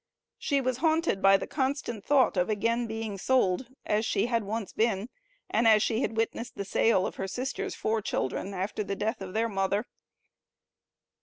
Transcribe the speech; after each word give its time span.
She 0.39 0.61
was 0.61 0.77
haunted 0.77 1.21
by 1.21 1.37
the 1.37 1.45
constant 1.45 2.03
thought 2.03 2.35
of 2.35 2.49
again 2.49 2.87
being 2.87 3.19
sold, 3.19 3.67
as 3.85 4.03
she 4.03 4.25
had 4.25 4.43
once 4.43 4.73
been, 4.73 5.09
and 5.47 5.67
as 5.67 5.83
she 5.83 6.01
had 6.01 6.17
witnessed 6.17 6.55
the 6.55 6.65
sale 6.65 7.05
of 7.05 7.17
her 7.17 7.27
sister's 7.27 7.75
four 7.75 8.01
children 8.01 8.51
after 8.55 8.83
the 8.83 8.95
death 8.95 9.21
of 9.21 9.35
their 9.35 9.47
mother. 9.47 9.85